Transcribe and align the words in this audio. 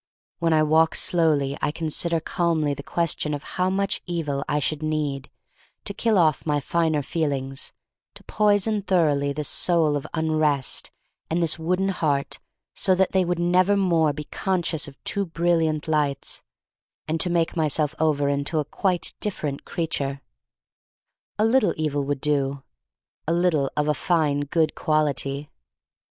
When 0.39 0.51
I 0.51 0.63
walk 0.63 0.95
slowly 0.95 1.55
I 1.61 1.69
consider 1.69 2.19
calmly 2.19 2.73
the 2.73 2.81
question 2.81 3.35
of 3.35 3.43
how 3.61 3.69
much 3.69 4.01
evil 4.07 4.43
I 4.49 4.57
should 4.57 4.81
need 4.81 5.29
to 5.85 5.93
kill 5.93 6.17
off 6.17 6.43
my 6.43 6.59
finer 6.59 7.03
feelings, 7.03 7.71
to 8.15 8.23
poison 8.23 8.81
thoroughly 8.81 9.31
this 9.31 9.47
soul 9.47 9.95
of 9.95 10.07
unrest 10.15 10.89
and 11.29 11.39
this 11.39 11.59
wooden 11.59 11.89
heart 11.89 12.39
so 12.73 12.95
that 12.95 13.11
they 13.11 13.23
would 13.23 13.37
never 13.37 13.77
more 13.77 14.11
be 14.11 14.23
conscious 14.23 14.87
of 14.87 14.97
too 15.03 15.23
brilliant 15.23 15.87
lights, 15.87 16.41
and 17.07 17.19
to 17.21 17.29
make 17.29 17.55
myself 17.55 17.93
over 17.99 18.27
into 18.27 18.57
a 18.57 18.65
quite 18.65 19.13
different 19.19 19.65
creature. 19.65 20.23
A 21.37 21.45
little 21.45 21.75
evil 21.77 22.03
would 22.05 22.21
do— 22.21 22.63
a 23.27 23.33
little 23.33 23.69
of 23.77 23.87
a 23.87 23.93
fine, 23.93 24.39
good 24.45 24.73
quality. 24.73 25.51